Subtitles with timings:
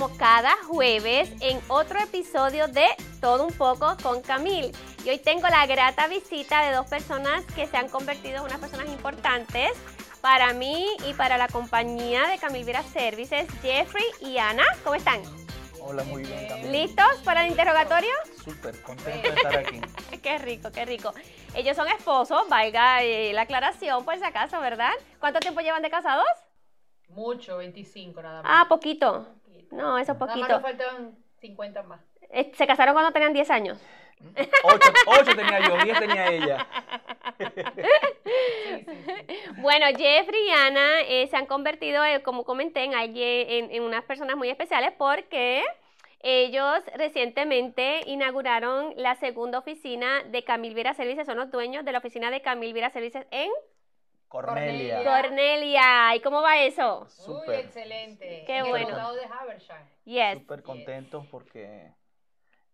[0.00, 2.86] como cada jueves en otro episodio de
[3.20, 4.72] Todo un poco con Camil.
[5.04, 8.60] Y hoy tengo la grata visita de dos personas que se han convertido en unas
[8.60, 9.72] personas importantes
[10.22, 14.64] para mí y para la compañía de Camil Vera Services, Jeffrey y Ana.
[14.84, 15.20] ¿Cómo están?
[15.82, 16.72] Hola, muy bien también.
[16.72, 18.14] ¿Listos para el interrogatorio?
[18.42, 19.80] Súper, contento de estar aquí.
[20.22, 21.12] qué rico, qué rico.
[21.54, 24.92] Ellos son esposos, valga eh, la aclaración por si acaso, ¿verdad?
[25.18, 26.24] ¿Cuánto tiempo llevan de casados?
[27.10, 28.50] Mucho, 25 nada más.
[28.50, 29.26] Ah, poquito.
[29.70, 30.60] No, eso es Nada más poquito.
[30.60, 32.00] faltan 50 más.
[32.30, 33.78] Eh, Se casaron cuando tenían 10 años.
[34.64, 36.66] Ocho, ocho tenía yo, diez tenía ella.
[39.58, 43.82] Bueno, Jeffrey y Ana eh, se han convertido, eh, como comenté, en, alguien- en, en
[43.82, 45.62] unas personas muy especiales porque
[46.22, 51.98] ellos recientemente inauguraron la segunda oficina de Camil Vera Services, son los dueños de la
[51.98, 53.50] oficina de Camil Vera Services en
[54.30, 55.02] Cornelia.
[55.04, 56.14] Cornelia.
[56.14, 57.00] ¿Y cómo va eso?
[57.00, 58.44] Muy Súper, excelente.
[58.46, 58.86] Qué En el bueno.
[58.86, 59.22] condado de.
[60.04, 60.38] Yes.
[60.38, 61.92] súper contentos porque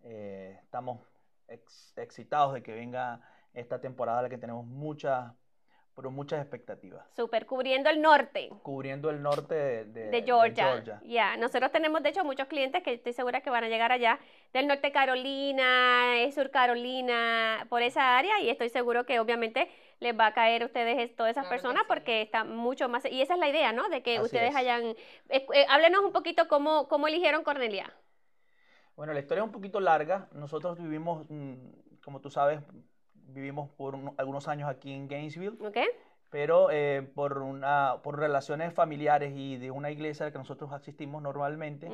[0.04, 1.00] eh, estamos
[1.48, 3.20] ex- excitados de que venga
[3.54, 5.32] esta temporada la que tenemos muchas,
[5.94, 7.06] pero muchas expectativas.
[7.16, 8.50] Super, cubriendo el norte.
[8.62, 11.00] Cubriendo el norte de, de- de de Georgia.
[11.04, 14.18] Ya, nosotros tenemos de hecho muchos clientes que estoy segura que van a llegar allá
[14.52, 19.68] del norte de Carolina, eh, sur Carolina, por esa área y estoy seguro que obviamente
[20.00, 21.88] les va a caer a ustedes es- todas esas Claro personas sí.
[21.88, 23.88] porque está mucho más y esa es la idea, ¿no?
[23.88, 24.56] De que Así ustedes es.
[24.56, 27.92] hayan eh, eh, háblenos un poquito cómo cómo eligieron Cornelia.
[28.96, 30.28] Bueno, la historia es un poquito larga.
[30.32, 31.54] Nosotros vivimos, mm,
[32.04, 32.60] como tú sabes,
[33.14, 35.56] vivimos por un- algunos años aquí en Gainesville.
[35.66, 35.78] ¿Ok?
[36.28, 40.72] pero eh, por, una, por relaciones familiares y de una iglesia a la que nosotros
[40.72, 41.88] asistimos normalmente,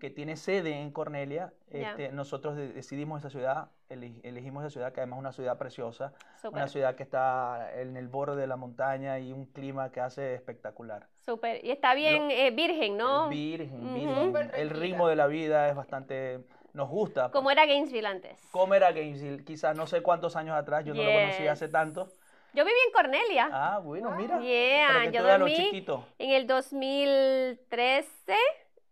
[0.00, 5.00] que tiene sede en Cornelia, este, nosotros de- decidimos esa ciudad, elegimos esa ciudad, que
[5.00, 6.12] además es una ciudad preciosa,
[6.50, 10.34] una ciudad que está en el borde de la montaña y un clima que hace
[10.34, 11.06] espectacular.
[11.20, 11.64] Súper.
[11.64, 13.28] Y está bien eh, virgen, ¿no?
[13.28, 14.50] Virgen, virgen.
[14.54, 16.40] El ritmo de la vida es bastante,
[16.72, 17.30] nos gusta.
[17.30, 18.38] ¿Cómo era Gainesville antes?
[18.50, 19.44] ¿Cómo era Gainesville?
[19.44, 22.08] Quizás no sé cuántos años atrás, yo no lo conocí hace tanto.
[22.52, 23.48] Yo viví en Cornelia.
[23.52, 24.38] Ah, bueno, mira.
[24.38, 26.06] Yeah, yo dormí chiquito.
[26.18, 28.36] en el 2013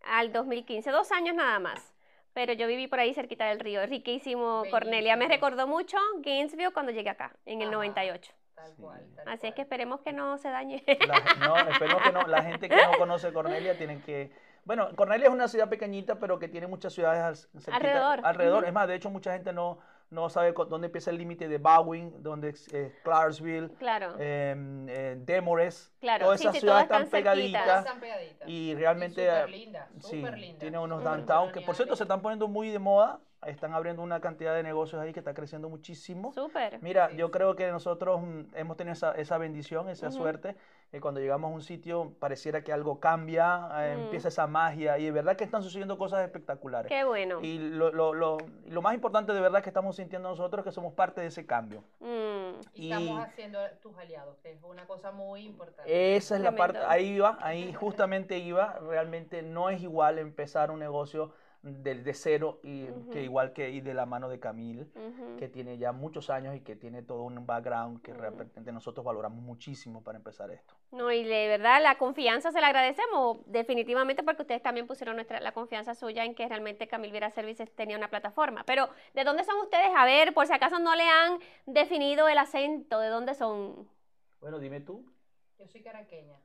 [0.05, 1.91] al 2015, dos años nada más.
[2.34, 5.16] Pero yo viví por ahí cerquita del río, riquísimo Cornelia.
[5.16, 5.48] Me Bellísimo.
[5.50, 7.76] recordó mucho Gainesville cuando llegué acá, en el Ajá.
[7.76, 8.32] 98.
[8.54, 8.82] Tal Sí.
[8.82, 9.00] cual.
[9.16, 10.82] tal Así es que esperemos que no se dañe.
[11.06, 12.22] La, no, esperemos que no.
[12.26, 14.31] La gente que no conoce Cornelia tienen que.
[14.65, 18.20] Bueno, Cornelia es una ciudad pequeñita, pero que tiene muchas ciudades al- cerquita- Alrededor.
[18.25, 18.64] Alrededor.
[18.64, 19.78] Es más, de hecho, mucha gente no,
[20.12, 25.17] no sabe dónde empieza el límite de Bowling, dónde es eh, Clarksville, claro, em, eh,
[25.19, 25.93] Demorest.
[26.00, 26.27] claro.
[26.27, 27.23] Todas sí, esas sí, ciudades todas están.
[27.23, 27.78] Todas pegaditas.
[27.87, 28.49] están pegaditas.
[28.49, 29.25] Y realmente.
[29.27, 30.59] súper eh, linda, Sí, súper linda.
[30.59, 33.21] tiene unos súper downtown que, por cierto, se están poniendo muy de moda.
[33.47, 36.33] Están abriendo una cantidad de negocios ahí que está creciendo muchísimo.
[36.33, 36.81] Súper.
[36.81, 37.33] Mira, Sí, yo sí.
[37.33, 40.55] creo que nosotros mm, hemos tenido esa, esa bendición, esa suerte,
[40.92, 44.00] que cuando llegamos a un sitio pareciera que algo cambia, eh, Mm.
[44.03, 46.91] empieza esa magia y de verdad que están sucediendo cosas espectaculares.
[46.91, 47.41] Qué bueno.
[47.41, 48.36] Y lo, lo, lo,
[48.66, 51.28] y lo más importante de verdad que estamos sintiendo nosotros es que somos parte de
[51.28, 51.82] ese cambio.
[52.00, 56.14] Mm, Y estamos haciendo tus aliados, que es una cosa muy importante.
[56.14, 60.78] Esa es la parte, ahí iba, ahí justamente iba, realmente no es igual empezar un
[60.81, 61.32] negocio
[61.62, 64.91] de, de cero y que igual que ir de la mano de Camil.
[64.95, 65.37] ujú.
[65.39, 69.43] que tiene ya muchos años y que tiene todo un background que realmente nosotros valoramos
[69.43, 70.75] muchísimo para empezar esto.
[70.91, 75.41] No, y de verdad la confianza se la agradecemos definitivamente porque ustedes también pusieron nuestra,
[75.41, 78.65] la confianza suya en que realmente Camil Vera Services tenía una plataforma.
[78.65, 79.91] Pero, ¿de dónde son ustedes?
[79.97, 83.89] A ver, por si acaso no le han definido el acento, ¿de dónde son?
[84.41, 85.05] Bueno, dime tú.
[85.59, 86.37] Yo soy caraqueña,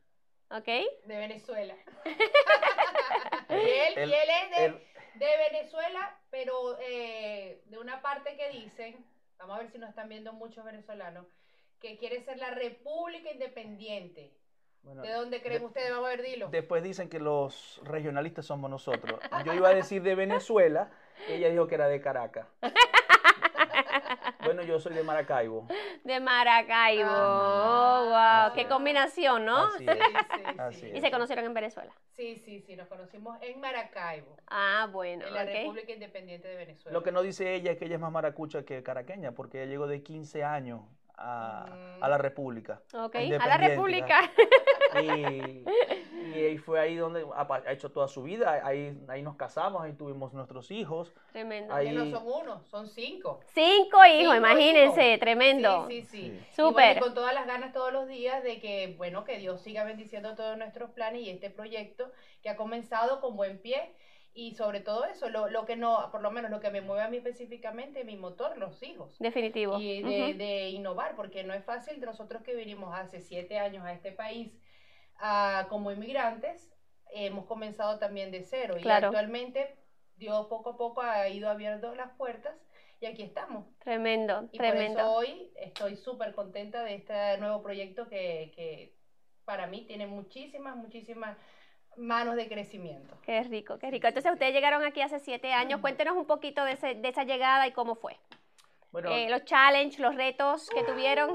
[0.52, 0.66] ¿Ok?
[0.66, 1.76] de Venezuela.
[3.50, 4.82] y, él, El- y él es de, el-
[5.20, 9.06] de Venezuela, pero eh, de una parte que dicen,
[9.38, 11.26] vamos a ver si nos están viendo muchos venezolanos,
[11.80, 14.32] que quiere ser la República Independiente.
[14.84, 15.92] bueno, ¿De dónde creen de- ustedes?
[15.92, 16.48] Vamos a ver, dilo.
[16.50, 19.20] Después dicen que los regionalistas somos nosotros.
[19.46, 20.90] Yo iba a decir de Venezuela,
[21.28, 22.48] ella dijo que era de Caracas.
[24.48, 25.68] Bueno, yo soy de Maracaibo.
[26.04, 27.10] De Maracaibo.
[27.10, 29.66] Ah, Oh, wow, qué combinación, ¿no?
[29.68, 29.98] Así Sí, es.
[29.98, 30.92] sí, Así sí.
[30.96, 31.92] Y se conocieron en Venezuela.
[32.16, 35.44] Sí, sí, sí, nos conocimos en Maracaibo, Ah, bueno, en la.
[35.46, 36.98] República Independiente de Venezuela.
[36.98, 39.70] Lo que no dice ella es que ella es más maracucha que caraqueña, porque ella
[39.72, 40.82] llegó de 15 años
[41.18, 41.66] a,
[42.00, 42.04] Mm.
[42.04, 42.82] a la República.
[42.94, 44.22] Ok, a la República.
[45.02, 45.66] Y,
[46.36, 48.60] y ahí fue ahí donde ha, hecho toda su vida.
[48.66, 51.14] Ahí, ahí nos casamos, ahí tuvimos nuestros hijos.
[51.32, 51.74] Tremendo.
[51.74, 53.40] Ahí- Que no son uno, son cinco.
[53.54, 55.20] Cinco hijos, Cinco imagínense, hijos.
[55.20, 55.88] tremendo.
[55.88, 56.40] Sí, sí, sí.
[56.56, 56.74] Súper.
[56.96, 60.36] bueno, con todas las ganas todos los días de que, bueno, que Dios siga bendiciendo
[60.36, 63.94] todos nuestros planes y este proyecto que ha comenzado con buen pie.
[64.34, 67.02] Y sobre todo eso, lo, lo que no, por lo menos lo que me mueve
[67.02, 69.18] a mí específicamente, mi motor, los hijos.
[69.18, 69.80] Definitivo.
[69.80, 73.84] Y de, de innovar, porque no es fácil de nosotros que vinimos hace siete años
[73.84, 74.52] a este país
[75.20, 76.70] ah, como inmigrantes,
[77.14, 78.76] hemos comenzado también de cero.
[78.82, 79.06] Claro.
[79.06, 79.78] Y actualmente
[80.16, 82.56] Dios poco a poco ha ido abriendo las puertas
[83.00, 83.66] y aquí estamos.
[83.80, 85.00] Tremendo, Y tremendo.
[85.00, 88.96] por eso hoy estoy súper contenta de este nuevo proyecto que, que
[89.46, 91.38] para mí tiene muchísimas, muchísimas
[91.96, 93.16] manos de crecimiento.
[93.24, 94.08] Qué rico, qué rico.
[94.08, 95.80] Entonces ustedes llegaron aquí hace siete años.
[95.82, 98.18] Cuéntenos un poquito de, ese- de esa llegada y cómo fue.
[98.98, 101.30] Bueno, Eh, los challenges, los retos que tuvieron.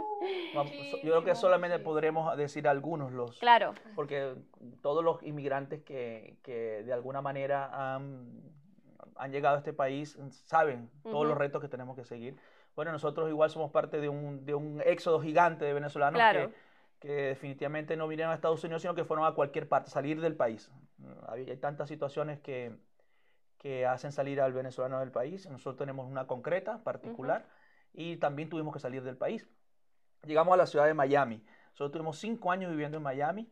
[0.52, 4.34] yo creo que solamente podremos decir algunos los, Claro, porque
[4.80, 8.42] todos los inmigrantes que, que de alguna manera han,
[9.14, 11.24] han llegado a este país saben todos Ujú.
[11.26, 12.34] los retos que tenemos que seguir.
[12.74, 16.50] Bueno, nosotros igual somos parte de un, de un éxodo gigante de venezolanos Claro.
[16.98, 20.20] que, que definitivamente no vinieron a Estados Unidos, sino que fueron a cualquier parte, salir
[20.20, 20.68] del país.
[21.28, 22.72] Hay tantas situaciones que,
[23.62, 25.48] que hacen salir al venezolano del país.
[25.48, 27.46] Nosotros tenemos una concreta, particular,
[27.94, 29.46] y también tuvimos que salir del país.
[30.24, 31.42] Llegamos a la ciudad de Miami.
[31.70, 33.48] Nosotros tuvimos cinco años viviendo en Miami.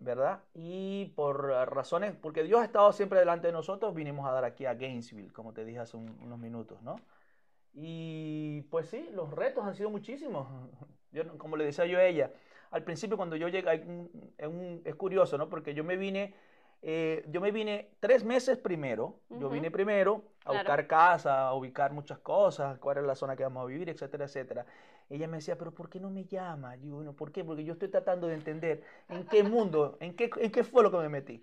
[0.00, 0.40] ¿verdad?
[0.54, 4.66] Y por razones, porque Dios ha estado siempre delante de nosotros, vinimos a dar aquí
[4.66, 6.96] a Gainesville, como te dije hace un- unos minutos, ¿no?
[7.74, 10.46] Y pues sí, los retos han sido muchísimos.
[11.12, 12.32] Yo, como le decía yo a ella,
[12.70, 13.84] al principio cuando yo llegué,
[14.84, 15.50] es curioso, ¿no?
[15.50, 16.32] Porque yo me vine,
[16.82, 19.50] eh, yo me vine tres meses primero, yo Ujú.
[19.50, 20.58] vine primero a Claro.
[20.58, 24.24] buscar casa, a ubicar muchas cosas, cuál era la zona que vamos a vivir, etcétera,
[24.24, 24.66] etcétera.
[25.08, 26.74] Ella me decía, pero ¿por qué no me llama?
[26.76, 27.44] Yo, bueno, ¿por qué?
[27.44, 30.90] Porque yo estoy tratando de entender en qué mundo, en qué, en qué fue lo
[30.90, 31.40] que me metí.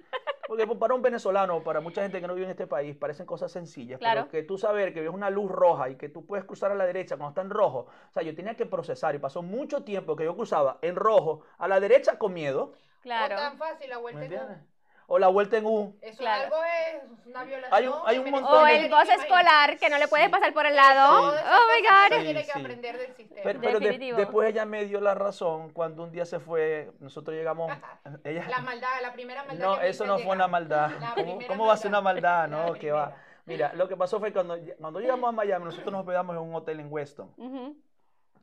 [0.48, 3.28] Porque pues, para un venezolano, para mucha gente que no vive en este país, parecen
[3.28, 4.00] cosas sencillas.
[4.00, 4.22] Claro.
[4.22, 6.76] Pero que tú saber que ves una luz roja y que tú puedes cruzar a
[6.76, 7.86] la derecha cuando está en rojo.
[8.10, 11.44] O sea, yo tenía que procesar y pasó mucho tiempo que yo cruzaba en rojo
[11.60, 12.74] a la derecha con miedo.
[13.02, 13.36] Claro.
[13.36, 14.66] No tan fácil la ¿me vuelta.
[15.12, 15.98] O la vuelta en U.
[16.02, 16.44] Eso Claro.
[16.44, 17.74] algo es una violación.
[17.74, 20.32] Hay un- hay un montón O de- el goce escolar que no le puedes Sí.
[20.32, 21.30] pasar por el lado.
[21.30, 22.24] Oh my God.
[22.24, 22.60] tiene Sí, que sí.
[22.60, 23.42] aprender del sistema.
[23.44, 24.18] Pero, pero de- Definitivo.
[24.20, 27.72] después ella me dio la razón cuando un día se fue, nosotros llegamos,
[28.24, 29.66] ella, La maldad, la primera maldad.
[29.68, 30.92] no, que eso no fue una maldad.
[31.16, 32.48] ¿Cómo, cómo va a ser una maldad?
[32.48, 33.16] No, que va.
[33.46, 36.54] Mira, lo que pasó fue cuando, cuando llegamos a Miami, nosotros nos hospedamos en un
[36.54, 37.34] hotel en Weston.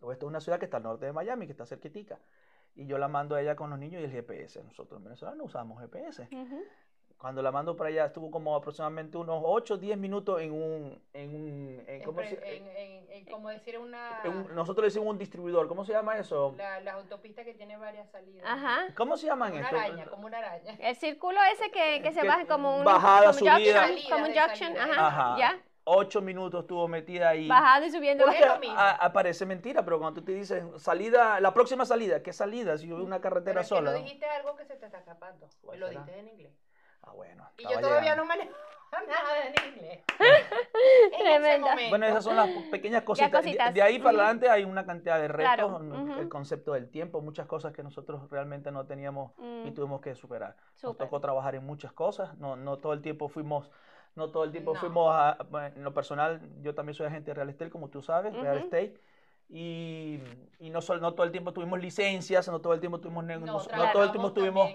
[0.00, 2.18] Weston es una ciudad que está al norte de Miami, que está cerquitica.
[2.76, 4.62] Y yo la mando a ella con los niños y el GPS.
[4.62, 6.28] Nosotros en Venezuela no usamos GPS.
[7.18, 11.02] Cuando la mando para allá estuvo como aproximadamente unos 8 o 10 minutos en un...
[11.14, 14.20] En un en, ¿cómo pre- se- en- en- en como decir una.
[14.22, 15.66] en un- nosotros le decimos un distribuidor.
[15.66, 16.54] ¿Cómo se llama eso?
[16.58, 18.44] la, las autopistas que tiene varias salidas.
[18.46, 18.92] Ajá.
[18.94, 19.76] ¿Cómo se llaman Una esto?
[19.78, 20.76] araña, como una araña.
[20.78, 24.10] El círculo ese que, que se Que- baja como un bajada, como junction, subida.
[24.10, 24.84] como un junction, salida.
[24.84, 25.38] ajá, Ajá.
[25.38, 25.58] ya,
[25.88, 27.46] Ocho minutos estuvo metida ahí.
[27.46, 28.24] bajando y subiendo.
[28.24, 28.76] Porque es lo mismo.
[28.76, 32.76] a- aparece mentira, pero cuando tú te dices salida, la próxima salida, ¿qué salida?
[32.76, 33.92] Si yo veo una Pero carretera es que sola.
[33.92, 33.98] ¿no?
[33.98, 35.48] dijiste algo que se te está escapando.
[35.62, 36.52] ¿Cuál Lo dijiste en inglés.
[37.02, 37.48] Ah, bueno.
[37.56, 38.24] Y yo todavía llegando.
[38.24, 38.50] no manejo
[39.06, 40.00] nada en inglés.
[40.18, 41.68] En ese Tremenda.
[41.70, 41.88] momento.
[41.90, 43.30] Bueno, esas son las pequeñas cositas.
[43.30, 43.72] De- cositas.
[43.74, 47.46] De, ahí para adelante hay una cantidad de retos, Claro, el concepto del tiempo, muchas
[47.46, 50.56] cosas que nosotros realmente no teníamos y Mm, tuvimos que superar.
[50.56, 51.06] Nos súper.
[51.06, 53.70] tocó trabajar en muchas cosas, no, no todo el tiempo fuimos,
[54.16, 54.80] no todo el tiempo No.
[54.80, 58.02] fuimos a, bueno, en lo personal, yo también soy agente de real estate, como tú
[58.02, 58.64] sabes, real Ujú.
[58.64, 59.00] estate,
[59.48, 60.18] y,
[60.58, 63.62] y no, no todo el tiempo tuvimos licencias, no todo el tiempo tuvimos, no, no
[63.92, 64.70] todo el tiempo tuvimos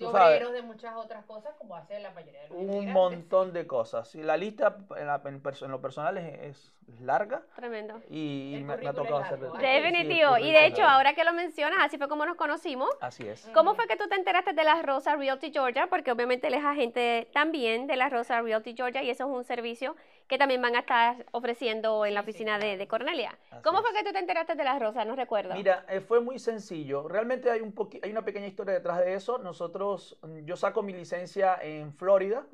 [0.00, 4.14] de obreros muchas otras cosas, como hace la mayoría de los un montón de cosas.
[4.14, 8.00] Y la lista en, la- en perso- en lo personal es, es larga Tremendo.
[8.08, 9.62] y, El me, me ha tocado hacer de largo, todo.
[9.66, 9.76] ¿eh?
[9.76, 10.38] Sí, Definitivo.
[10.38, 10.96] Y de hecho, largo.
[10.96, 12.90] ahora que lo mencionas, así fue como nos conocimos.
[13.00, 13.48] Así es.
[13.54, 15.86] ¿Cómo fue que tú te enteraste de la Rosa Realty Georgia?
[15.88, 19.44] Porque obviamente él es agente también de la Rosa Realty Georgia y eso es un
[19.44, 19.96] servicio
[20.30, 23.36] que también van a estar ofreciendo en la oficina de, de Cornelia.
[23.50, 23.84] Así ¿Cómo es.
[23.84, 25.04] fue que tú te enteraste de la Rosa?
[25.04, 25.52] No recuerdo.
[25.52, 27.08] Mira, eh, fue muy sencillo.
[27.08, 29.38] Realmente hay, un hay una pequeña historia detrás de eso.
[29.38, 32.46] Nosotros, mm, yo saco mi licencia en Florida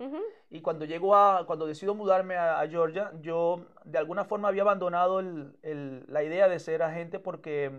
[0.48, 4.62] y cuando llego a, cuando decido mudarme a, a Georgia, yo de alguna forma había
[4.62, 7.70] abandonado el- el- la idea de ser agente porque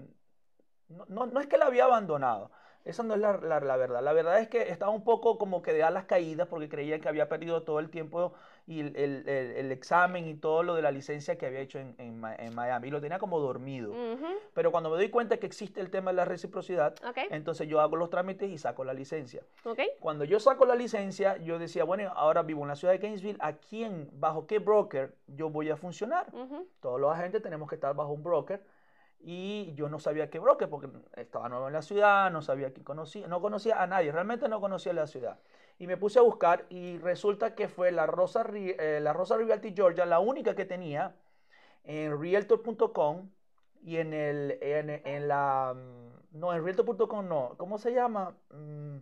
[0.90, 2.52] no, no, no es que la había abandonado.
[2.88, 4.02] Esa no es la, la- la verdad.
[4.02, 7.10] La verdad es que estaba un poco como que de alas caídas porque creía que
[7.10, 8.34] había perdido todo el tiempo
[8.66, 11.80] y el, el- el- el examen y todo lo de la licencia que había hecho
[11.80, 12.88] en, en en Miami.
[12.88, 13.92] Y lo tenía como dormido.
[13.92, 17.68] ujú, Pero cuando me doy cuenta que existe el tema de la reciprocidad, Ok, entonces
[17.68, 19.44] yo hago los trámites y saco la licencia.
[19.66, 19.80] ok.
[20.00, 23.38] Cuando yo saco la licencia, yo decía, bueno, ahora vivo en la ciudad de Gainesville,
[23.42, 26.28] ¿a quién, bajo qué broker yo voy a funcionar?
[26.34, 28.62] ujú, Todos los agentes tenemos que estar bajo un broker
[29.20, 32.84] y yo no sabía qué broker porque estaba nuevo en la ciudad, no sabía quién
[32.84, 35.40] conocía, no conocía a nadie, realmente no conocía la ciudad.
[35.80, 39.74] Y me puse a buscar y resulta que fue la Rosa, eh, la Rosa Realty
[39.76, 41.16] Georgia la única que tenía
[41.84, 43.30] en realtor.com
[43.84, 48.36] y en el en, en la mm, no en realtor.com no, ¿cómo se llama?
[48.52, 48.98] Mm,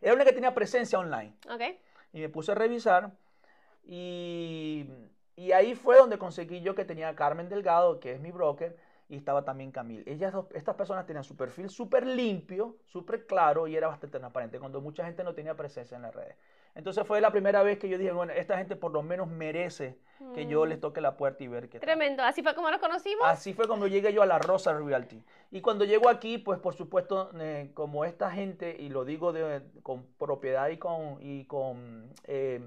[0.00, 1.62] Era una que tenía presencia online ok.
[2.12, 3.12] y me puse a revisar
[3.84, 4.86] y,
[5.38, 8.76] y ahí fue donde conseguí yo que tenía a Carmen Delgado, que es mi broker,
[9.08, 10.02] y estaba también Camille.
[10.06, 14.80] Ellas estas personas tenían su perfil súper limpio, súper claro y era bastante transparente, cuando
[14.82, 16.34] mucha gente no tenía presencia en las redes.
[16.74, 19.96] Entonces fue la primera vez que yo dije, bueno, esta gente por lo menos merece
[20.34, 20.68] que yo Mm.
[20.68, 21.86] les toque la puerta y ver qué tal.
[21.86, 22.22] Tremendo.
[22.22, 23.24] Así fue como nos conocimos.
[23.24, 25.22] Así fue cuando llegué yo a la Rosa Realty.
[25.50, 29.62] Y cuando llego aquí, pues por supuesto, eh, como esta gente, y lo digo de-
[29.82, 32.60] con propiedad y con, y con, eh,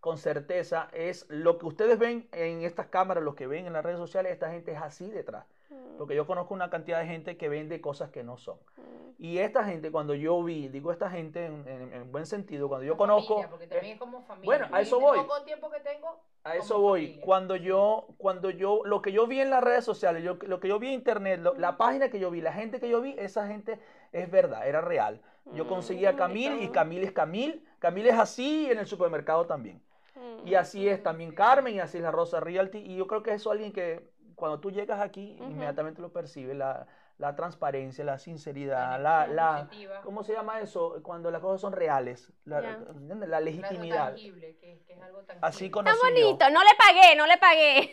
[0.00, 3.84] con certeza, es lo que ustedes ven en estas cámaras, lo que ven en las
[3.84, 5.44] redes sociales, esta gente es así detrás.
[5.70, 8.56] Mm, Porque yo conozco una cantidad de gente que vende cosas que no son.
[8.76, 8.98] mm.
[9.20, 12.86] Y esta gente, cuando yo vi, digo esta gente en, en- en buen sentido, cuando
[12.86, 13.34] yo Como conozco...
[13.34, 14.46] familia, porque también eh, es como familia.
[14.46, 15.18] bueno, a eso voy.
[15.18, 17.06] poco tiempo que tengo, A eso voy.
[17.06, 17.24] familia.
[17.24, 20.68] Cuando yo, cuando yo, lo que yo vi en las redes sociales, yo- lo que
[20.68, 23.16] yo vi en internet, lo- la página que yo vi, la gente que yo vi,
[23.18, 23.80] esa gente
[24.12, 25.20] es verdad, era real.
[25.54, 26.68] Yo conseguí a Mm, Camil y.
[26.68, 27.66] Camil es Camil.
[27.80, 29.80] Camil es así en el supermercado también.
[30.18, 30.46] Mm.
[30.48, 32.78] Y así es también Carmen y así es la Rosa Realty.
[32.78, 36.54] Y yo creo que eso es alguien que cuando tú llegas aquí, inmediatamente lo percibe,
[36.54, 36.86] la,
[37.18, 39.68] la transparencia, la sinceridad, La la.
[40.04, 41.00] ¿cómo se llama eso?
[41.02, 42.58] Cuando las cosas son reales, la.
[42.94, 43.28] ¿entiendes?
[43.28, 44.10] la Algo legitimidad.
[44.10, 45.40] tangible, que, que es algo tangible.
[45.48, 46.04] Así Está conocí yo.
[46.08, 46.50] bonito.
[46.50, 47.92] No le pagué, no le pagué.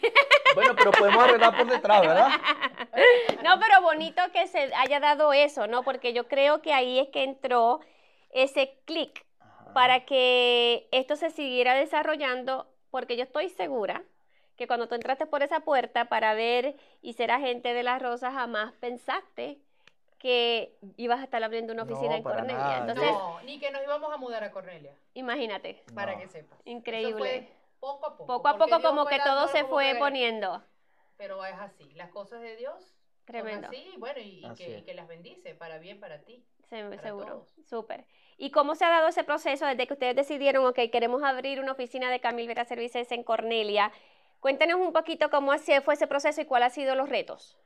[0.53, 2.29] Bueno, pero podemos arreglar por detrás, ¿verdad?
[3.43, 5.83] No, pero bonito que se haya dado eso, ¿no?
[5.83, 7.79] Porque yo creo que ahí es que entró
[8.29, 9.25] ese clic
[9.75, 14.03] para que esto se siguiera desarrollando, porque yo estoy segura
[14.55, 18.33] que cuando tú entraste por esa puerta para ver y ser agente de las rosas,
[18.33, 19.59] jamás pensaste
[20.17, 22.55] que ibas a estar abriendo una No, oficina en Cornelia.
[22.57, 22.77] nada.
[22.79, 26.57] Entonces, No, ni que nos íbamos a mudar a Cornelia, imagínate, para que sepas.
[26.61, 27.17] Eso increíble.
[27.17, 27.51] fue
[27.81, 28.25] poco a poco.
[28.27, 30.63] Poco a poco como que todo se fue que- poniendo.
[31.17, 33.67] Pero es así, las cosas de Dios Tremendo.
[33.67, 36.45] son así, y bueno, y, que, y que las bendice para bien para ti.
[36.69, 38.05] Se- seguro, súper.
[38.37, 41.71] ¿Y cómo se ha dado ese proceso desde que ustedes decidieron, ok, queremos abrir una
[41.71, 43.91] oficina de Camil Vera Services en Cornelia?
[44.39, 45.53] Cuéntenos un poquito cómo
[45.83, 47.57] fue ese proceso y cuáles han sido los retos.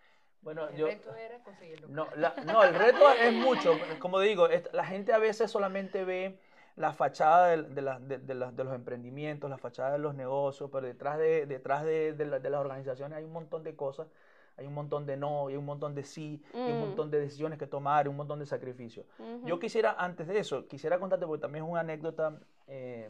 [0.42, 0.88] Bueno, El yo...
[0.88, 1.88] reto era conseguirlo.
[1.90, 3.78] No, la- no, el reto es mucho.
[4.00, 6.40] Como digo, es- la gente a veces solamente ve
[6.76, 10.70] la fachada de, la- de- de la- de los emprendimientos, la fachada de los negocios,
[10.72, 14.08] pero detrás de, detrás de, de la- de las organizaciones hay un montón de cosas.
[14.60, 16.80] Hay un montón de no, hay un montón de sí, y un Mm.
[16.82, 19.06] montón de decisiones que tomar, y un montón de sacrificios.
[19.46, 23.10] Yo quisiera, antes de eso, quisiera contarte, porque también es una anécdota eh,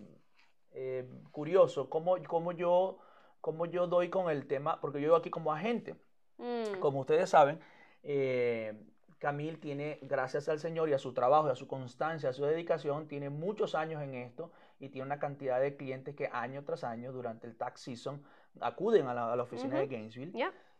[0.71, 2.99] eh, curioso, cómo, cómo, yo,
[3.41, 5.95] cómo yo doy con el tema, porque yo vivo aquí como agente.
[6.37, 7.59] Mm, Como ustedes saben,
[8.03, 8.73] eh,
[9.17, 12.45] Camil tiene, gracias al Señor y a su trabajo, y a su constancia, a su
[12.45, 16.83] dedicación, tiene muchos años en esto y tiene una cantidad de clientes que año tras
[16.85, 18.23] año, durante el tax season,
[18.61, 19.87] acuden a la, a la oficina de.
[19.87, 20.31] Gainesville.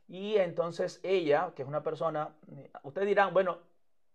[0.09, 3.59] Y entonces ella, que es una persona, eh, ustedes dirán, bueno,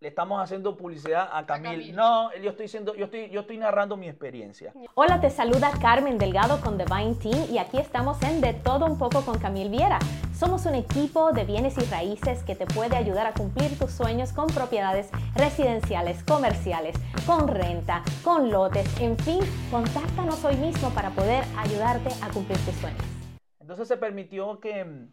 [0.01, 1.71] le estamos haciendo publicidad a Camil.
[1.71, 1.97] Camil.
[1.97, 4.75] No, yo estoy, siendo, yo, estoy, yo estoy narrando mi experiencia.
[4.95, 8.99] Hola, te saluda Carmen Delgado con Divine Team y aquí estamos en De Todo Un
[8.99, 10.01] poco con Camil Viera.
[10.35, 14.33] Somos un equipo de bienes y raíces que te puede ayudar a cumplir tus sueños
[14.33, 21.45] con propiedades residenciales, comerciales, con renta, con lotes, en fin, contáctanos hoy mismo para poder
[21.57, 23.05] ayudarte a cumplir tus sueños.
[23.61, 25.09] Entonces se permitió que, mm,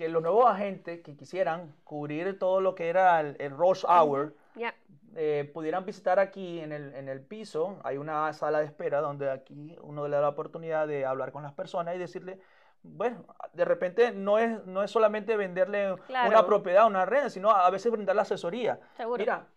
[0.00, 4.34] que los nuevos agentes que quisieran cubrir todo lo que era el, el rush hour
[4.56, 4.74] Ya.
[5.14, 7.76] eh, pudieran visitar aquí en el, en el piso.
[7.84, 11.42] Hay una sala de espera donde aquí uno le da la oportunidad de hablar con
[11.42, 12.40] las personas y decirle,
[12.82, 16.30] bueno, de repente no es, no es solamente venderle Claro.
[16.30, 18.80] una propiedad, una renta, sino a veces brindarle asesoría.
[18.96, 19.18] Seguro.
[19.18, 19.48] Mira,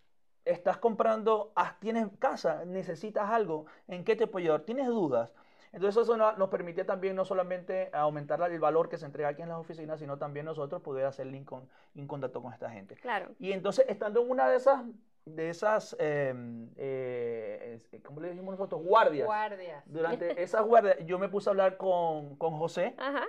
[0.43, 4.63] estás comprando, ah, tienes casa, necesitas algo, ¿en qué te puedo ayudar?
[4.63, 5.31] ¿Tienes dudas?
[5.74, 9.42] Entonces eso no- nos permite también no solamente aumentar el valor que se entrega aquí
[9.42, 12.96] en las oficinas, sino también nosotros poder hacer link con, en contacto con esta gente.
[12.96, 13.32] Claro.
[13.39, 14.84] Y entonces, estando en una de esas,
[15.25, 18.84] de esas, eh, eh, ¿cómo le decimos nosotros?
[18.84, 19.25] Guardias.
[19.25, 19.84] Guardias.
[19.88, 22.94] Durante esas guardias, yo me puse a hablar con, con José.
[23.00, 23.25] Ajá.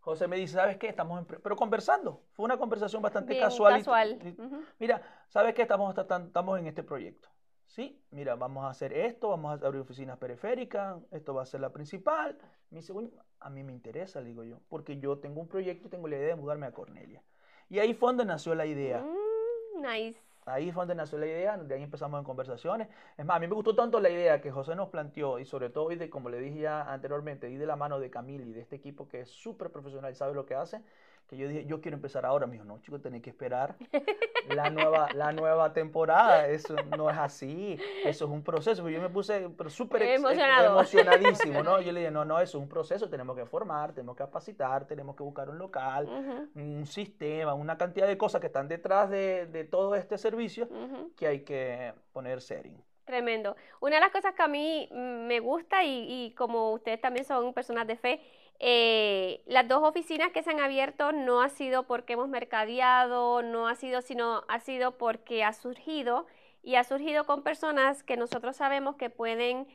[0.00, 0.88] José me dice, ¿sabes qué?
[0.88, 2.22] Estamos en pre-", pero conversando.
[2.34, 3.76] Fue una conversación bastante Bien casual.
[3.78, 4.18] casual.
[4.22, 4.36] y-.
[4.78, 5.62] Mira, ¿sabes qué?
[5.62, 7.30] Estamos, estamos en este proyecto.
[7.74, 11.60] Sí, mira, vamos a hacer esto, vamos a abrir oficinas periféricas, esto va a ser
[11.60, 12.38] la principal.
[12.70, 15.88] Me dice, bueno, a mí me interesa, le digo yo, porque yo tengo un proyecto
[15.88, 17.20] y tengo la idea de mudarme a Cornelia.
[17.68, 19.00] Y ahí fue donde nació la idea.
[19.02, 20.20] Mm, nice.
[20.46, 22.86] Ahí fue donde nació la idea, de ahí empezamos en conversaciones.
[23.16, 25.68] Es más, a mí me gustó tanto la idea que José nos planteó y sobre
[25.68, 28.52] todo, y de, como le dije ya anteriormente, y de la mano de Camille y
[28.52, 30.80] de este equipo que es súper profesional y sabe lo que hace,
[31.28, 32.46] que yo dije, yo quiero empezar ahora.
[32.46, 33.76] Me dijo, no, chicos, tenéis que esperar
[34.48, 36.48] la nueva, la nueva temporada.
[36.48, 38.82] Eso no es así, eso es un proceso.
[38.82, 41.80] Pero yo me puse súper emocionadísimo, ¿no?
[41.80, 44.86] Yo le dije, no, no, eso es un proceso, tenemos que formar, tenemos que capacitar,
[44.86, 46.08] tenemos que buscar un local
[46.54, 50.68] un sistema, una cantidad de cosas que están detrás de, de todo este servicio
[51.16, 52.82] que hay que poner setting.
[53.04, 53.54] Tremendo.
[53.80, 57.26] Una de las cosas que a mí mm, me gusta y, y como ustedes también
[57.26, 58.20] son personas de fe,
[58.60, 63.68] eh, las dos oficinas que se han abierto no ha sido porque hemos mercadeado, no
[63.68, 66.26] ha sido, sino ha sido porque ha surgido
[66.62, 69.66] y ha surgido con personas que nosotros sabemos que pueden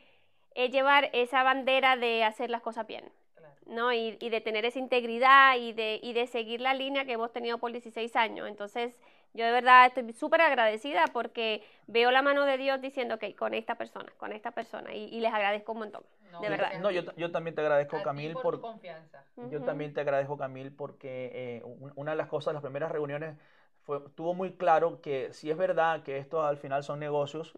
[0.55, 3.05] eh, llevar esa bandera de hacer las cosas bien.
[3.65, 3.93] ¿no?
[3.93, 7.31] Y, y, de tener esa integridad y de, y de seguir la línea que hemos
[7.31, 8.48] tenido por 16 años.
[8.48, 9.00] Entonces,
[9.33, 13.53] yo de verdad estoy súper agradecida porque veo la mano de Dios diciendo, ok, con
[13.53, 16.79] esta persona, con esta persona, y, y les agradezco un montón, No, de verdad.
[16.79, 19.24] No, yo, yo también te agradezco, A Camil, por, por, tu confianza.
[19.51, 23.38] Yo también te agradezco, Camil, porque eh, un- una de las cosas, las primeras reuniones,
[23.83, 27.53] fue, tuvo muy claro que si es verdad que estos al final son negocios,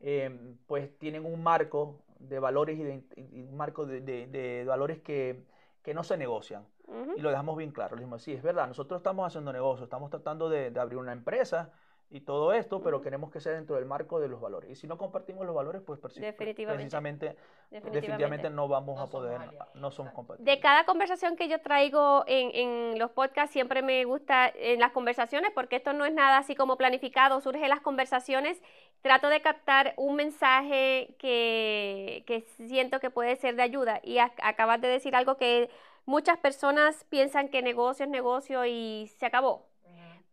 [0.00, 0.30] eh,
[0.66, 5.00] pues tienen un marco de valores y, de, y un marco de, de- de valores
[5.00, 5.42] que,
[5.82, 6.64] que no se negocian.
[6.86, 7.14] Ujú.
[7.16, 7.96] Y lo dejamos bien claro.
[7.96, 11.12] Le dijimos, sí, es verdad, nosotros estamos haciendo negocios, estamos tratando de, de abrir una
[11.12, 11.70] empresa
[12.10, 14.70] y todo esto, pero queremos que sea dentro del marco de los valores.
[14.70, 16.76] Y si no compartimos los valores, pues persi- Definitivamente.
[16.76, 17.26] precisamente,
[17.70, 17.90] Definitivamente.
[18.00, 19.40] definitivamente no vamos No a poder,
[19.74, 20.54] no somos compatibles.
[20.54, 22.50] De cada conversación que yo traigo en,
[22.92, 26.54] en los podcasts, siempre me gusta en las conversaciones, porque esto no es nada así
[26.54, 28.62] como planificado, surge las conversaciones,
[29.02, 34.00] trato de captar un mensaje que, que siento que puede ser de ayuda.
[34.04, 35.68] Y ac- acabas de decir algo que
[36.06, 39.66] muchas personas piensan que negocio es negocio y se acabó.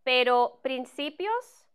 [0.04, 1.68] Pero principios,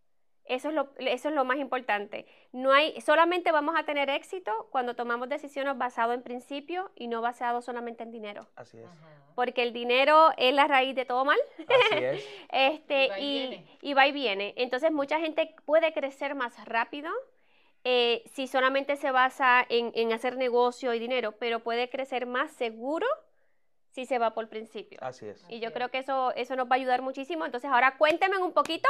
[0.44, 2.26] eso es lo, eso es lo más importante.
[2.52, 7.22] No hay, solamente vamos a tener éxito cuando tomamos decisiones basadas en principios y no
[7.22, 8.48] basados solamente en dinero.
[8.58, 8.90] Así es.
[9.34, 11.40] Porque el dinero es la raíz de todo mal.
[11.60, 12.26] Así es.
[12.52, 13.68] Este, Y va y y, viene.
[13.82, 14.54] y va y viene.
[14.58, 17.10] Entonces, mucha gente puede crecer más rápido
[17.84, 22.52] eh, si solamente se basa en, en hacer negocio y dinero, pero puede crecer más
[22.52, 23.08] seguro
[23.98, 25.00] si se va por principio.
[25.02, 25.44] Así es.
[25.50, 27.46] Y yo creo que eso, eso nos va a ayudar muchísimo.
[27.46, 28.88] Entonces, ahora cuénteme un poquito,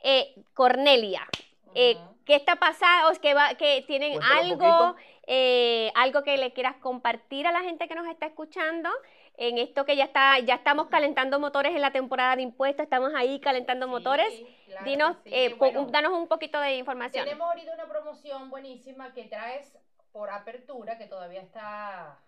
[0.00, 1.26] eh, Cornelia,
[1.74, 1.96] eh.
[2.24, 3.20] ¿qué está pasando?
[3.20, 4.94] ¿Que, va, que tienen algo,
[5.26, 8.88] eh, algo que le quieras compartir a la gente que nos está escuchando?
[9.36, 13.12] En esto que ya está, ya estamos calentando motores en la temporada de impuestos, estamos
[13.16, 14.42] ahí calentando Sí, motores.
[14.66, 15.30] claro Dinos, sí.
[15.32, 17.24] eh, po- Bueno, danos un poquito de información.
[17.24, 19.76] Tenemos ahorita una promoción buenísima que traes
[20.12, 22.18] por apertura, que todavía está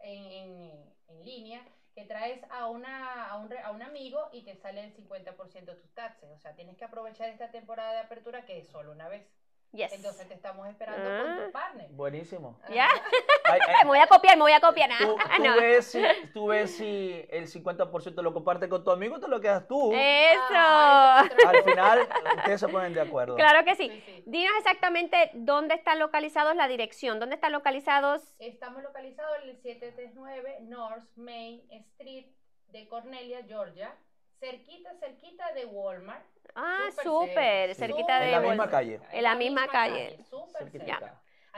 [0.00, 4.42] en, en- en línea, que traes a, una, a, un, re- a un amigo y
[4.42, 6.30] te sale el 50% de tus taxes.
[6.30, 9.26] O sea, tienes que aprovechar esta temporada de apertura que es solo una vez.
[9.72, 9.92] Yes.
[9.92, 11.44] Entonces te estamos esperando con Ah.
[11.46, 11.88] tu partner.
[11.90, 12.58] Buenísimo.
[12.70, 12.88] ¿Ya?
[13.50, 14.90] Ay, ay, Me voy a copiar, me voy a copiar.
[14.98, 15.56] tú, Ah, tú no.
[15.56, 16.02] ves si,
[16.34, 19.92] tú ves si el 50% lo comparte con tu amigo, te lo quedas tú.
[19.94, 20.40] Eso.
[20.54, 23.36] Ah, Al final, ustedes se ponen de acuerdo.
[23.36, 23.88] Claro que sí.
[23.90, 24.22] Sí, sí.
[24.26, 28.34] Dinos exactamente dónde están localizados la dirección, dónde están localizados.
[28.38, 32.26] Estamos localizados en el 739 North Main Street
[32.68, 33.94] de Cornelia, Georgia.
[34.40, 36.24] Cerquita, cerquita de Walmart.
[36.54, 38.70] Ah, Súper cerquita Súper de En la misma Walmart.
[38.70, 39.00] calle.
[39.12, 40.16] En la misma calle.
[40.30, 41.07] Súper Cerquitita.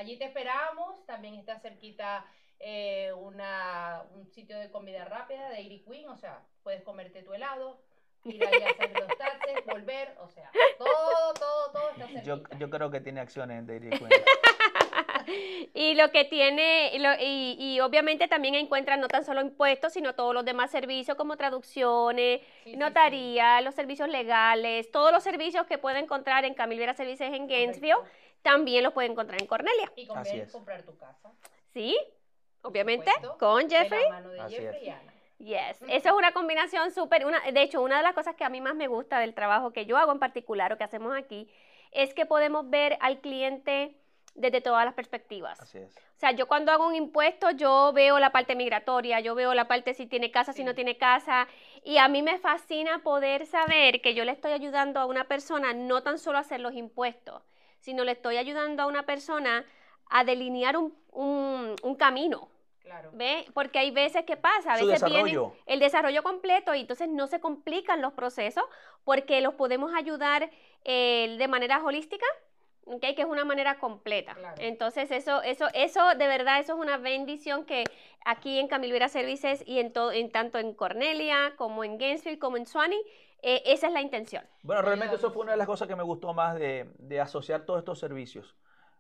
[0.01, 1.05] Allí te esperamos.
[1.05, 2.25] También está cerquita
[2.59, 6.09] eh, una, un sitio de comida rápida de Dairy Queen.
[6.09, 7.79] O sea, puedes comerte tu helado,
[8.25, 10.17] ir ahí a hacer los taxes, volver.
[10.21, 12.23] O sea, todo, todo, todo está cerquita.
[12.23, 14.09] Yo, yo creo que tiene acciones en Dairy Queen.
[15.75, 19.93] Y lo que tiene, y, lo- y- y obviamente también encuentran no tan solo impuestos,
[19.93, 25.23] sino todos los demás servicios como traducciones, Sí, sí, notaría, los servicios legales, todos los
[25.23, 27.47] servicios que puede encontrar en Camil Vera Services en.
[27.47, 28.21] Gainesville, Correcto.
[28.43, 29.91] También los puede encontrar en Cornelia.
[29.97, 30.53] Y Así conviene es.
[30.53, 31.31] comprar tu casa.
[31.73, 31.97] ¿Sí?
[32.63, 33.39] Obviamente, supuesto.
[33.39, 34.09] con De la Jeffrey.
[34.11, 34.87] mano de Así Jeffrey es.
[34.87, 35.13] y Ana.
[35.39, 38.51] Yes, eso es una combinación súper, una, de hecho, una de las cosas que a
[38.51, 41.49] mí más me gusta del trabajo que yo hago en particular o que hacemos aquí,
[41.93, 43.97] es que podemos ver al cliente
[44.35, 45.59] desde todas las perspectivas.
[45.59, 45.97] Así es.
[45.97, 49.67] O sea, yo cuando hago un impuesto, yo veo la parte migratoria, yo veo la
[49.67, 51.49] parte si tiene casa, si no tiene casa,
[51.85, 55.73] y a mí me fascina poder saber que yo le estoy ayudando a una persona
[55.73, 57.43] no tan solo a hacer los impuestos,
[57.81, 59.65] sino le estoy ayudando a una persona
[60.09, 62.49] a delinear un, un- un camino.
[62.83, 63.11] Claro.
[63.13, 63.47] ¿Ve?
[63.55, 65.53] Porque hay veces que pasa, a veces viene desarrollo.
[65.67, 68.65] el desarrollo completo y entonces no se complican los procesos
[69.05, 70.51] porque los podemos ayudar
[70.85, 72.27] eh, de manera holística,
[72.87, 73.01] ¿ok?
[73.01, 74.35] que es una manera completa.
[74.35, 74.57] Claro.
[74.61, 77.85] Entonces eso, eso, eso de verdad, eso es una bendición que
[78.25, 82.57] aquí en Camilvera Services y en, todo, en tanto en Cornelia como en Gainesville como
[82.57, 83.01] en Swanee,
[83.43, 84.45] eh, esa es la intención.
[84.63, 87.65] Bueno, realmente eso fue una de las cosas que me gustó más de, de asociar
[87.65, 88.57] todos estos servicios.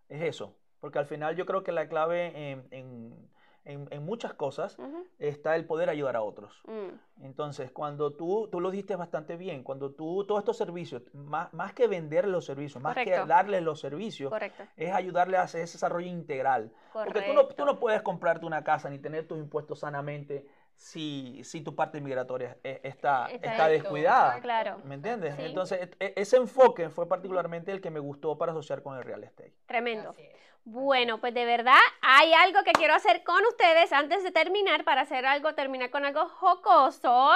[0.08, 0.56] Es eso.
[0.80, 3.30] Porque al final yo creo que la clave en, en-
[3.66, 4.78] en- en muchas cosas
[5.18, 6.62] está el poder ayudar a otros.
[6.66, 11.52] Mm, Entonces, cuando tú, tú lo dijiste bastante bien, cuando tú, todos estos servicios, más,
[11.52, 13.20] más que vender los servicios, más Correcto.
[13.22, 14.62] que darles los servicios, correcto.
[14.78, 16.72] es ayudarle a hacer ese desarrollo integral.
[16.94, 20.46] Porque tú no, tú no puedes comprarte una casa ni tener tus impuestos sanamente
[20.80, 24.40] si, si tu parte migratoria e- está, Está descuidada.
[24.40, 24.80] Claro.
[24.84, 25.36] ¿Me entiendes?
[25.36, 25.42] Sí.
[25.42, 29.04] Entonces, e- e- ese enfoque fue particularmente el que me gustó para asociar con el
[29.04, 29.52] real estate.
[29.66, 30.14] Tremendo.
[30.16, 30.40] Es.
[30.64, 35.02] Bueno, pues de verdad hay algo que quiero hacer con ustedes antes de terminar, para
[35.02, 37.32] hacer algo, terminar con algo jocoso.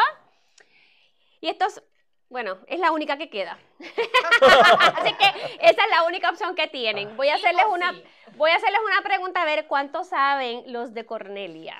[1.42, 1.82] Y esto es,
[2.30, 3.58] bueno, es la única que queda.
[3.78, 5.26] Así que
[5.60, 7.14] esa es la única opción que tienen.
[7.16, 7.92] Voy a hacerles una,
[8.36, 11.76] voy a hacerles una pregunta a ver cuánto saben los de Cornelia.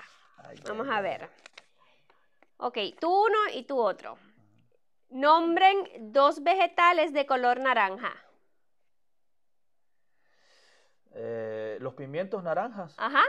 [0.69, 1.31] Vamos a ver.
[2.57, 4.17] Ok, tú uno y tú otro.
[5.11, 8.13] Nombren dos vegetales de color naranja.
[11.13, 12.95] Eh, los pimientos naranjas.
[12.99, 13.23] Ajá.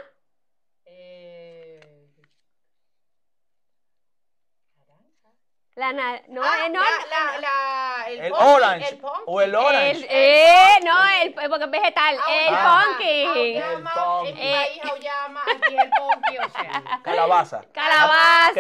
[5.76, 9.24] La na- no, ah, eh, no, la, la, la, el, El pumpkin, orange el pumpkin.
[9.26, 9.92] o el orange.
[9.92, 13.62] El, eh, no, el, porque es vegetal, Ah, el pumpkin.
[13.62, 13.84] En
[14.38, 17.00] mi país auyama, aquí es el pumpkin, o sea.
[17.04, 17.60] Calabaza.
[17.60, 17.92] Creo que en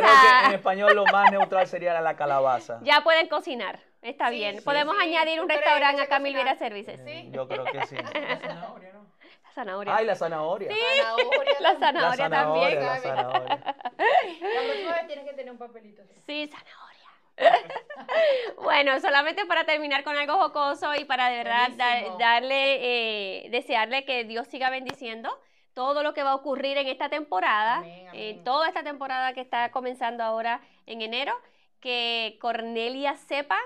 [0.03, 0.53] Calabaza.
[0.55, 2.79] español lo más neutral sería la calabaza.
[2.81, 4.55] Ya pueden cocinar, está Sí, bien.
[4.57, 5.03] sí, Podemos sí.
[5.03, 6.13] añadir un ¿Tú crees restaurante que
[6.49, 6.99] a Services.
[7.05, 7.29] Sí.
[7.31, 7.95] Yo creo que sí.
[7.95, 9.05] La zanahoria, ¿no?
[9.45, 9.95] La zanahoria.
[9.95, 10.69] Ay, la zanahoria.
[10.69, 11.59] Zanahoria.
[11.61, 11.79] La también.
[11.79, 12.81] zanahoria la también.
[12.81, 13.75] zanahoria, la zanahoria.
[13.97, 16.01] Ves, tienes que tener un papelito.
[16.25, 16.94] Sí, zanahoria.
[18.63, 21.69] bueno, solamente para terminar con algo jocoso y para de verdad
[22.17, 25.37] darle, eh, desearle que Dios siga bendiciendo
[25.73, 28.43] todo lo que va a ocurrir en esta temporada, Amén, eh, amén.
[28.45, 31.33] toda esta temporada que está comenzando ahora en enero,
[31.81, 33.57] que Cornelia sepa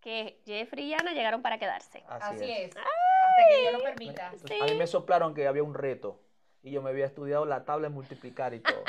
[0.00, 2.02] que Jeffrey y Ana llegaron para quedarse.
[2.08, 2.70] Así, Así es.
[2.70, 2.76] es.
[2.76, 4.30] Hasta que Dios lo permita.
[4.32, 6.20] Entonces, A mí me soplaron que había un reto
[6.62, 8.84] y yo me había estudiado la tabla de multiplicar y todo.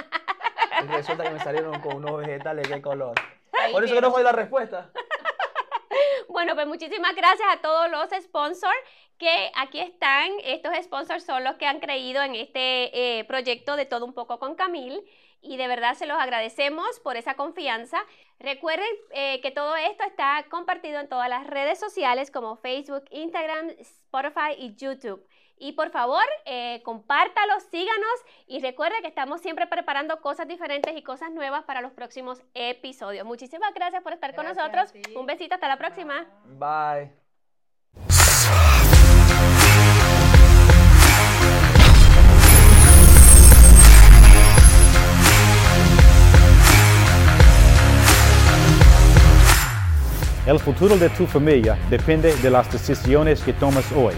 [0.84, 3.14] Y resulta que me salieron con unos vegetales de color.
[3.54, 4.92] Ahí Por eso que no fue la respuesta.
[6.30, 8.74] Bueno, pues muchísimas gracias a todos los sponsors
[9.20, 10.32] que aquí están.
[10.44, 14.40] Estos sponsors son los que han creído en este eh, proyecto de todo un poco
[14.40, 15.04] con Camil
[15.42, 18.00] y de verdad se los agradecemos por esa confianza.
[18.40, 23.70] Recuerden eh, que todo esto está compartido en todas las redes sociales como Facebook, Instagram,
[23.80, 25.24] Spotify y YouTube.
[25.64, 31.02] Y por favor, eh, compártalo, síganos y recuerden que estamos siempre preparando cosas diferentes y
[31.04, 33.26] cosas nuevas para los próximos episodios.
[33.26, 35.16] Muchísimas gracias por estar con Gracias nosotros.
[35.16, 36.26] Un besito, hasta la próxima.
[36.44, 37.14] Bye.
[50.46, 54.14] El futuro de tu familia depende de las decisiones que tomas hoy.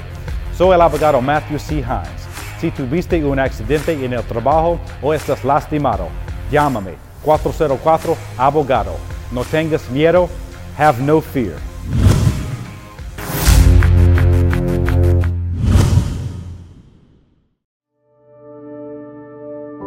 [0.58, 1.76] Soy el abogado Matthew C.
[1.80, 2.26] Hines.
[2.62, 6.08] Si tuviste un accidente en el trabajo o estás lastimado,
[6.50, 8.96] llámame 404 Abogado.
[9.32, 10.30] No tengas miedo.
[10.78, 11.56] Have no fear.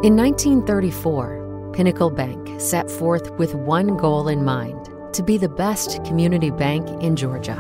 [0.03, 6.05] In 1934, Pinnacle Bank set forth with one goal in mind to be the best
[6.05, 7.59] community bank in Georgia.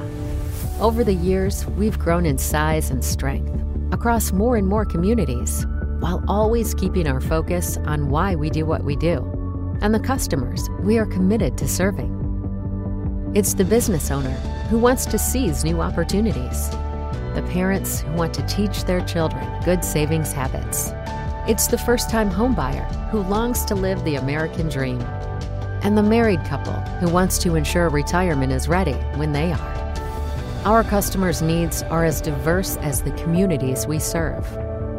[0.80, 3.52] Over the years, we've grown in size and strength
[3.92, 5.66] across more and more communities,
[5.98, 9.24] while always keeping our focus on why we do what we do
[9.82, 12.14] and the customers we are committed to serving.
[13.34, 14.30] It's the business owner
[14.70, 16.70] who wants to seize new opportunities,
[17.34, 20.92] the parents who want to teach their children good savings habits.
[21.48, 25.00] It's the first time homebuyer who longs to live the American dream,
[25.82, 29.77] and the married couple who wants to ensure retirement is ready when they are.
[30.64, 34.44] Our customers' needs are as diverse as the communities we serve.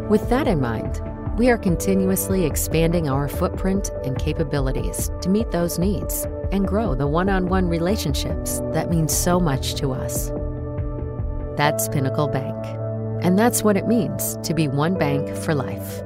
[0.10, 1.02] With that in mind,
[1.38, 7.08] we are continuously expanding our footprint and capabilities to meet those needs and grow the
[7.08, 10.32] one on one relationships that mean so much to us.
[11.58, 12.65] That's Pinnacle Bank.
[13.22, 16.02] And that's what it means to be one bank for life.